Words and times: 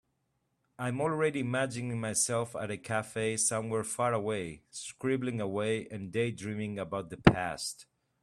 I 0.79 0.87
am 0.87 0.99
already 0.99 1.41
imagining 1.41 1.99
myself 2.01 2.55
at 2.55 2.71
a 2.71 2.77
cafe 2.79 3.37
somewhere 3.37 3.83
far 3.83 4.13
away, 4.13 4.63
scribbling 4.71 5.39
away 5.39 5.87
and 5.91 6.11
daydreaming 6.11 6.79
about 6.79 7.11
the 7.11 7.17
past. 7.17 7.85